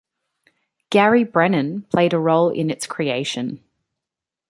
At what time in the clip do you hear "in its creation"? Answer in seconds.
2.49-3.63